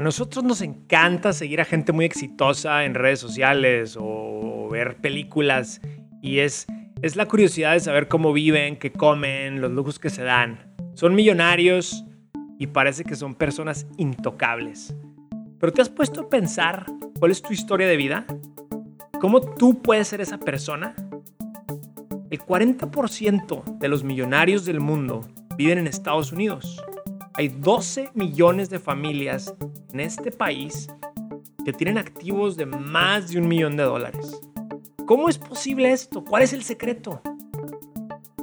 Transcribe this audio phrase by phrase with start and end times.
[0.00, 5.82] A nosotros nos encanta seguir a gente muy exitosa en redes sociales o ver películas
[6.22, 6.66] y es,
[7.02, 10.72] es la curiosidad de saber cómo viven, qué comen, los lujos que se dan.
[10.94, 12.06] Son millonarios
[12.58, 14.96] y parece que son personas intocables.
[15.58, 16.86] Pero ¿te has puesto a pensar
[17.18, 18.24] cuál es tu historia de vida?
[19.20, 20.94] ¿Cómo tú puedes ser esa persona?
[22.30, 25.28] El 40% de los millonarios del mundo
[25.58, 26.82] viven en Estados Unidos.
[27.34, 29.54] Hay 12 millones de familias
[29.92, 30.88] en este país
[31.64, 34.40] que tienen activos de más de un millón de dólares.
[35.06, 36.24] ¿Cómo es posible esto?
[36.24, 37.22] ¿Cuál es el secreto?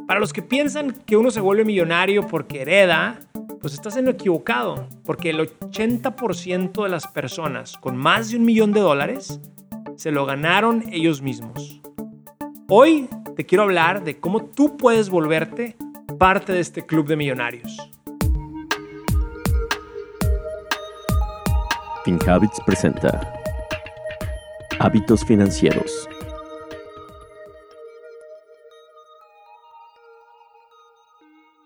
[0.08, 3.20] Para los que piensan que uno se vuelve millonario porque hereda,
[3.60, 8.46] pues estás en lo equivocado, porque el 80% de las personas con más de un
[8.46, 9.42] millón de dólares
[9.98, 11.82] se lo ganaron ellos mismos.
[12.70, 15.76] Hoy te quiero hablar de cómo tú puedes volverte
[16.18, 17.92] parte de este club de millonarios.
[22.08, 23.34] FinHabits presenta
[24.80, 26.08] Hábitos Financieros.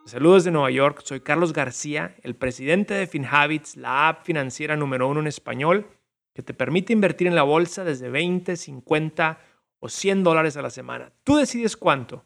[0.06, 5.08] Saludos de Nueva York, soy Carlos García, el presidente de FinHabits, la app financiera número
[5.08, 5.88] uno en español
[6.34, 9.40] que te permite invertir en la bolsa desde 20, 50
[9.78, 11.14] o 100 dólares a la semana.
[11.24, 12.26] Tú decides cuánto.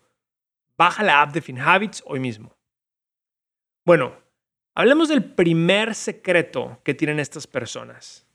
[0.78, 2.56] Baja la app de FinHabits hoy mismo.
[3.84, 4.25] Bueno,
[4.76, 8.28] Hablemos del primer secreto que tienen estas personas.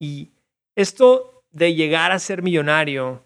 [0.00, 0.32] Y
[0.74, 3.24] esto de llegar a ser millonario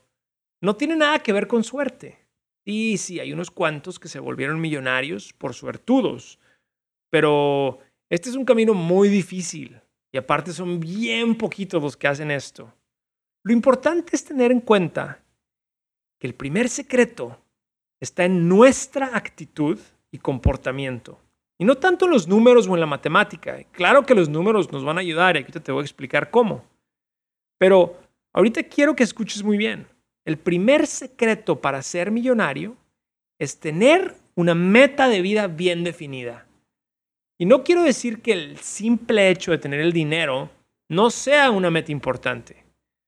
[0.60, 2.18] no tiene nada que ver con suerte.
[2.62, 6.38] Y sí, hay unos cuantos que se volvieron millonarios por suertudos,
[7.10, 7.78] pero
[8.10, 9.80] este es un camino muy difícil
[10.12, 12.70] y aparte son bien poquitos los que hacen esto.
[13.44, 15.22] Lo importante es tener en cuenta
[16.18, 17.40] que el primer secreto
[18.00, 19.78] está en nuestra actitud
[20.10, 21.20] y comportamiento.
[21.58, 23.62] Y no tanto en los números o en la matemática.
[23.72, 26.64] Claro que los números nos van a ayudar y aquí te voy a explicar cómo.
[27.58, 27.98] Pero
[28.34, 29.86] ahorita quiero que escuches muy bien.
[30.24, 32.76] El primer secreto para ser millonario
[33.38, 36.46] es tener una meta de vida bien definida.
[37.38, 40.50] Y no quiero decir que el simple hecho de tener el dinero
[40.88, 42.64] no sea una meta importante.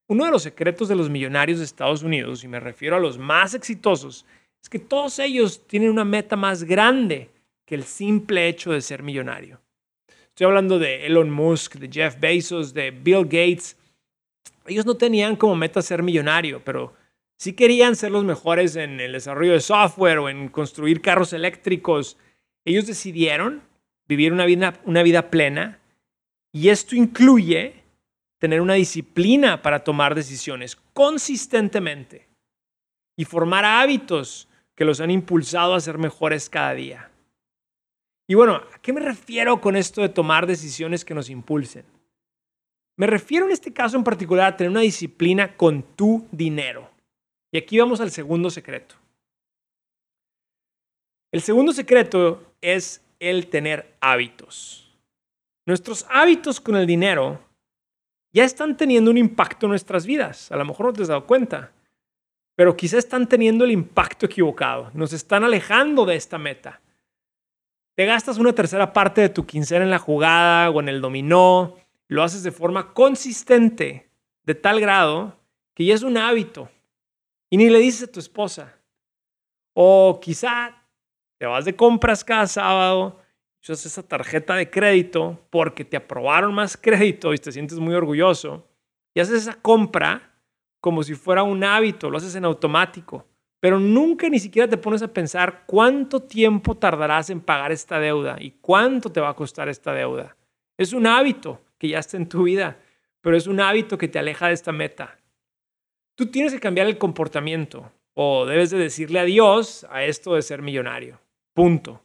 [0.09, 3.19] Uno de los secretos de los millonarios de Estados Unidos, y me refiero a los
[3.19, 4.25] más exitosos,
[4.63, 7.31] es que todos ellos tienen una meta más grande
[7.69, 9.61] que el simple hecho de ser millonario.
[10.29, 13.77] Estoy hablando de Elon Musk, de Jeff Bezos, de Bill Gates.
[14.65, 16.95] Ellos no tenían como meta ser millonario, pero
[17.37, 22.17] sí querían ser los mejores en el desarrollo de software o en construir carros eléctricos.
[22.65, 23.61] Ellos decidieron
[24.07, 25.79] vivir una vida, una vida plena
[26.51, 27.83] y esto incluye
[28.39, 32.29] tener una disciplina para tomar decisiones consistentemente
[33.15, 37.11] y formar hábitos que los han impulsado a ser mejores cada día.
[38.31, 41.85] Y bueno, ¿a qué me refiero con esto de tomar decisiones que nos impulsen?
[42.99, 46.91] Me refiero en este caso en particular a tener una disciplina con tu dinero.
[47.51, 48.97] Y aquí vamos al segundo secreto.
[51.33, 54.95] El segundo secreto es el tener hábitos.
[55.67, 57.41] Nuestros hábitos con el dinero
[58.35, 60.53] ya están teniendo un impacto en nuestras vidas.
[60.53, 61.73] A lo mejor no te has dado cuenta,
[62.57, 64.91] pero quizá están teniendo el impacto equivocado.
[64.93, 66.83] Nos están alejando de esta meta
[67.99, 71.75] te gastas una tercera parte de tu quincena en la jugada o en el dominó,
[72.07, 74.09] lo haces de forma consistente,
[74.45, 75.37] de tal grado
[75.75, 76.71] que ya es un hábito
[77.51, 78.73] y ni le dices a tu esposa.
[79.73, 80.81] O quizá
[81.39, 83.21] te vas de compras cada sábado,
[83.61, 88.65] usas esa tarjeta de crédito porque te aprobaron más crédito y te sientes muy orgulloso
[89.13, 90.41] y haces esa compra
[90.81, 93.27] como si fuera un hábito, lo haces en automático
[93.61, 98.37] pero nunca ni siquiera te pones a pensar cuánto tiempo tardarás en pagar esta deuda
[98.41, 100.37] y cuánto te va a costar esta deuda.
[100.77, 102.79] Es un hábito que ya está en tu vida,
[103.21, 105.19] pero es un hábito que te aleja de esta meta.
[106.15, 110.63] Tú tienes que cambiar el comportamiento o debes de decirle adiós a esto de ser
[110.63, 111.21] millonario.
[111.53, 112.01] Punto.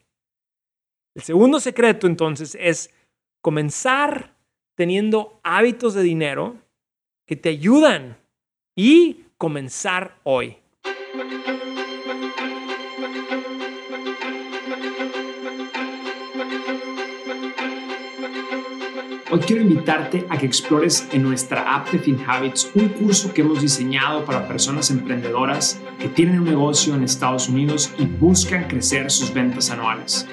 [1.15, 2.91] El segundo secreto entonces es
[3.41, 4.33] comenzar
[4.75, 6.57] teniendo hábitos de dinero
[7.27, 8.17] que te ayudan
[8.75, 10.57] y comenzar hoy.
[11.15, 11.19] Hoy
[19.45, 24.25] quiero invitarte a que explores en nuestra app de FinHabits un curso que hemos diseñado
[24.25, 29.69] para personas emprendedoras que tienen un negocio en Estados Unidos y buscan crecer sus ventas
[29.69, 30.25] anuales.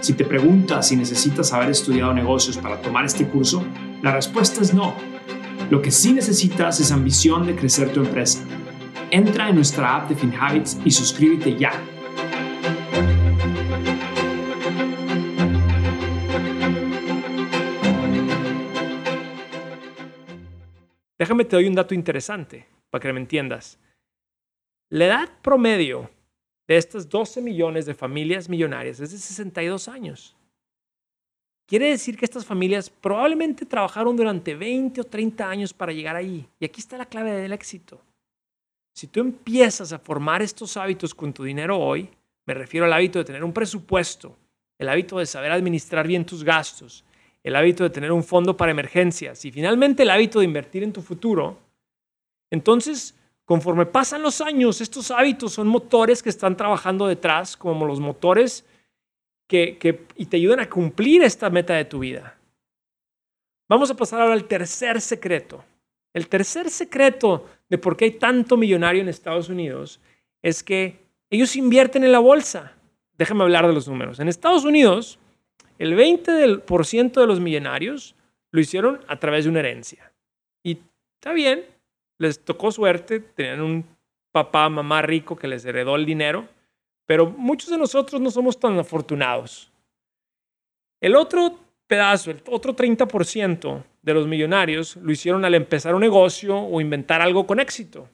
[0.00, 3.62] Si te preguntas si necesitas haber estudiado negocios para tomar este curso,
[4.00, 4.94] la respuesta es no.
[5.68, 8.40] Lo que sí necesitas es ambición de crecer tu empresa
[9.10, 11.70] Entra en nuestra app de FinHabits y suscríbete ya.
[21.16, 23.78] Déjame te doy un dato interesante para que me entiendas.
[24.90, 26.10] La edad promedio
[26.66, 30.36] de estas 12 millones de familias millonarias es de 62 años.
[31.68, 36.48] Quiere decir que estas familias probablemente trabajaron durante 20 o 30 años para llegar ahí.
[36.58, 38.00] Y aquí está la clave del éxito.
[38.96, 42.08] Si tú empiezas a formar estos hábitos con tu dinero hoy,
[42.46, 44.34] me refiero al hábito de tener un presupuesto,
[44.78, 47.04] el hábito de saber administrar bien tus gastos,
[47.44, 50.94] el hábito de tener un fondo para emergencias y finalmente el hábito de invertir en
[50.94, 51.58] tu futuro,
[52.50, 53.14] entonces,
[53.44, 58.64] conforme pasan los años, estos hábitos son motores que están trabajando detrás, como los motores
[59.46, 62.38] que, y te ayudan a cumplir esta meta de tu vida.
[63.68, 65.62] Vamos a pasar ahora al tercer secreto.
[66.16, 70.00] El tercer secreto de por qué hay tanto millonario en Estados Unidos
[70.40, 70.98] es que
[71.28, 72.72] ellos invierten en la bolsa.
[73.18, 74.18] Déjame hablar de los números.
[74.18, 75.18] En Estados Unidos,
[75.78, 78.14] el 20% de los millonarios
[78.50, 80.10] lo hicieron a través de una herencia.
[80.62, 80.78] Y
[81.16, 81.66] está bien,
[82.16, 83.84] les tocó suerte, tenían un
[84.32, 86.48] papá, mamá rico que les heredó el dinero,
[87.04, 89.70] pero muchos de nosotros no somos tan afortunados.
[90.98, 96.58] El otro pedazo, el otro 30% de los millonarios lo hicieron al empezar un negocio
[96.58, 98.08] o inventar algo con éxito.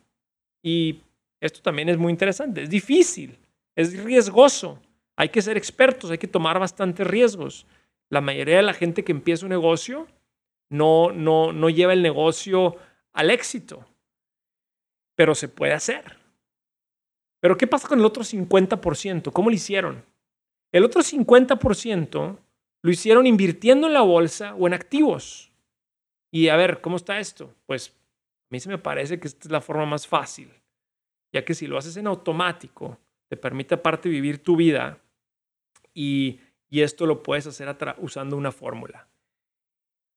[0.63, 1.01] Y
[1.41, 2.63] esto también es muy interesante.
[2.63, 3.39] Es difícil,
[3.75, 4.81] es riesgoso.
[5.17, 7.67] Hay que ser expertos, hay que tomar bastantes riesgos.
[8.09, 10.07] La mayoría de la gente que empieza un negocio
[10.71, 12.77] no, no, no lleva el negocio
[13.13, 13.85] al éxito,
[15.15, 16.17] pero se puede hacer.
[17.41, 19.33] Pero ¿qué pasa con el otro 50%?
[19.33, 20.05] ¿Cómo lo hicieron?
[20.71, 22.39] El otro 50%
[22.83, 25.53] lo hicieron invirtiendo en la bolsa o en activos.
[26.31, 27.55] Y a ver, ¿cómo está esto?
[27.67, 30.51] Pues a mí se me parece que esta es la forma más fácil,
[31.33, 32.99] ya que si lo haces en automático,
[33.29, 34.99] te permite aparte vivir tu vida
[35.95, 36.41] y,
[36.71, 37.69] esto lo puedes hacer
[37.99, 39.07] usando una fórmula.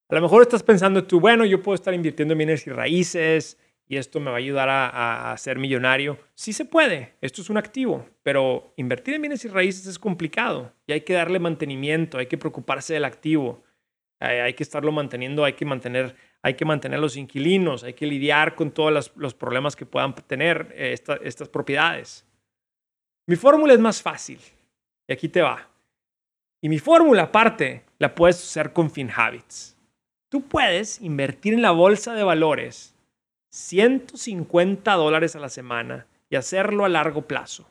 [0.09, 3.57] A lo mejor estás pensando tú, bueno, yo puedo estar invirtiendo en bienes y raíces,
[3.87, 6.17] y esto me va a ayudar a, ser millonario.
[6.33, 10.73] Sí se puede, esto es un activo, pero invertir en bienes y raíces es complicado
[10.87, 13.63] y hay que darle mantenimiento, hay que preocuparse del activo,
[14.19, 18.55] hay, que estarlo manteniendo, hay que mantener, hay que mantener los inquilinos, hay que lidiar
[18.55, 22.25] con todos los, problemas que puedan tener eh, estas propiedades.
[23.27, 24.39] Mi fórmula es más fácil
[25.07, 25.69] y aquí te va.
[26.61, 29.77] Y mi fórmula aparte la puedes usar con FinHabits.
[30.29, 32.94] Tú puedes invertir en la bolsa de valores
[33.55, 37.65] 150 dólares a la semana y hacerlo a largo plazo.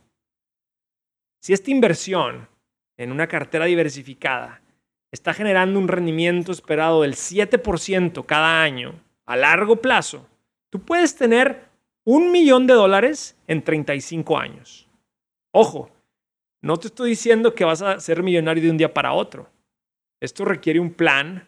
[1.43, 2.49] Si esta inversión
[2.97, 4.63] en una cartera diversificada
[5.13, 10.27] está generando un rendimiento esperado del 7% cada año a largo plazo,
[10.71, 11.69] tú puedes tener
[12.05, 14.89] un millón de dólares en 35 años.
[15.53, 15.91] Ojo,
[16.63, 19.51] no te estoy diciendo que vas a ser millonario de un día para otro.
[20.19, 21.47] Esto requiere un plan,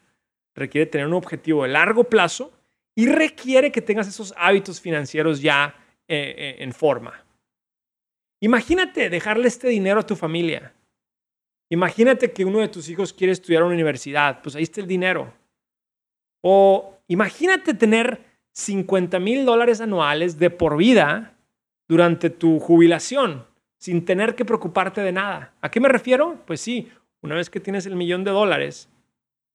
[0.54, 2.52] requiere tener un objetivo de largo plazo
[2.96, 5.74] y requiere que tengas esos hábitos financieros ya
[6.08, 7.24] eh, eh, en forma.
[8.40, 10.72] Imagínate dejarle este dinero a tu familia.
[11.70, 14.86] Imagínate que uno de tus hijos quiere estudiar a una universidad, pues ahí está el
[14.86, 15.32] dinero.
[16.42, 21.36] O imagínate tener 50 mil dólares anuales de por vida
[21.88, 23.46] durante tu jubilación,
[23.78, 25.54] sin tener que preocuparte de nada.
[25.60, 26.42] ¿A qué me refiero?
[26.46, 26.90] Pues sí,
[27.20, 28.88] una vez que tienes el millón de dólares,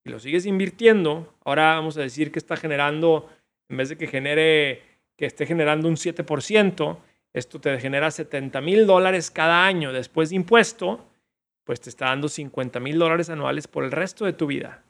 [0.03, 3.29] y lo sigues invirtiendo, ahora vamos a decir que está generando,
[3.69, 4.81] en vez de que genere,
[5.15, 6.97] que esté generando un 7%,
[7.33, 11.07] esto te genera 70 mil dólares cada año después de impuesto,
[11.63, 14.83] pues te está dando 50 mil dólares anuales por el resto de tu vida.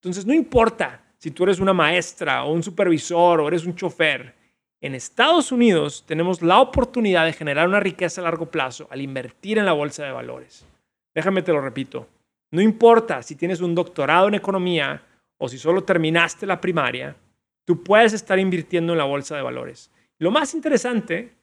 [0.00, 4.34] Entonces, no importa si tú eres una maestra o un supervisor o eres un chofer,
[4.80, 9.58] en Estados Unidos tenemos la oportunidad de generar una riqueza a largo plazo al invertir
[9.58, 10.66] en la bolsa de valores.
[11.14, 12.08] Déjame te lo repito.
[12.52, 15.02] No importa si tienes un doctorado en economía
[15.38, 17.16] o si solo terminaste la primaria,
[17.64, 19.90] tú puedes estar invirtiendo en la bolsa de valores.
[20.18, 21.34] Lo más interesante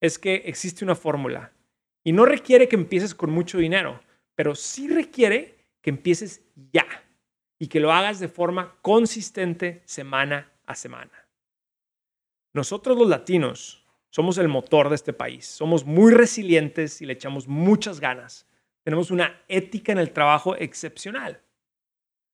[0.00, 1.52] es que existe una fórmula
[2.02, 4.00] y no requiere que empieces con mucho dinero,
[4.34, 6.42] pero sí requiere que empieces
[6.72, 6.86] ya
[7.58, 11.28] y que lo hagas de forma consistente semana a semana.
[12.54, 17.46] Nosotros los latinos somos el motor de este país, somos muy resilientes y le echamos
[17.46, 18.46] muchas ganas
[18.84, 21.40] tenemos una ética en el trabajo excepcional.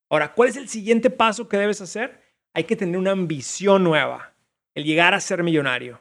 [0.09, 2.21] Ahora, ¿cuál es el siguiente paso que debes hacer?
[2.55, 4.33] Hay que tener una ambición nueva,
[4.75, 6.01] el llegar a ser millonario.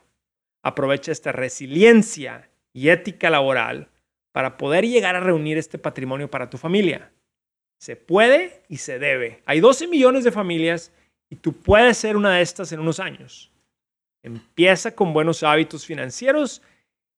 [0.61, 3.89] Aprovecha esta resiliencia y ética laboral
[4.31, 7.11] para poder llegar a reunir este patrimonio para tu familia.
[7.77, 9.41] Se puede y se debe.
[9.45, 10.91] Hay 12 millones de familias
[11.29, 13.51] y tú puedes ser una de estas en unos años.
[14.23, 16.61] Empieza con buenos hábitos financieros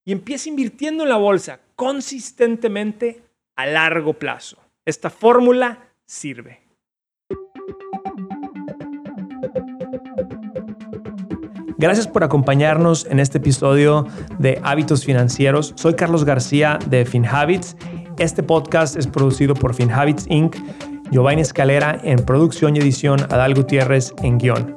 [0.07, 3.23] y empieza invirtiendo en la bolsa consistentemente
[3.57, 4.57] a largo plazo.
[4.85, 6.61] Esta fórmula sirve.
[11.77, 14.07] Gracias por acompañarnos en este episodio
[14.39, 15.73] de Hábitos Financieros.
[15.75, 17.75] Soy Carlos García de FinHabits.
[18.17, 20.55] Este podcast es producido por FinHabits Inc.,
[21.11, 24.76] Giovanni Escalera en producción y edición, Adal Gutiérrez en guion.